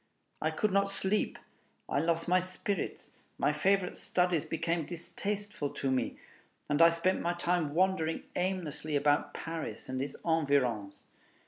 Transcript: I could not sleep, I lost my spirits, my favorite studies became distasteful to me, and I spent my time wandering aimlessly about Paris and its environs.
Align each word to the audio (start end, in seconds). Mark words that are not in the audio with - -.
I 0.41 0.49
could 0.49 0.71
not 0.71 0.89
sleep, 0.89 1.37
I 1.87 1.99
lost 1.99 2.27
my 2.27 2.39
spirits, 2.39 3.11
my 3.37 3.53
favorite 3.53 3.95
studies 3.95 4.45
became 4.45 4.83
distasteful 4.87 5.69
to 5.75 5.91
me, 5.91 6.17
and 6.67 6.81
I 6.81 6.89
spent 6.89 7.21
my 7.21 7.33
time 7.35 7.75
wandering 7.75 8.23
aimlessly 8.35 8.95
about 8.95 9.35
Paris 9.35 9.89
and 9.89 10.01
its 10.01 10.15
environs. 10.25 11.03